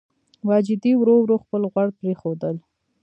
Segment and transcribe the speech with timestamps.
[0.49, 2.55] واجدې ورو ورو خپل غوړ پرېښودل.